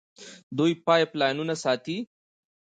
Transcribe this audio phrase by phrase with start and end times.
[0.57, 1.97] دوی پایپ لاینونه ساتي.